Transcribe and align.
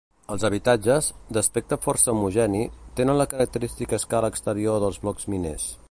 Els 0.35 0.43
habitatges, 0.47 1.09
d'aspecte 1.37 1.77
força 1.83 2.15
homogeni, 2.15 2.63
tenen 3.01 3.21
la 3.23 3.29
característica 3.35 4.01
escala 4.03 4.33
exterior 4.35 4.85
dels 4.87 5.03
blocs 5.07 5.35
miners. 5.35 5.73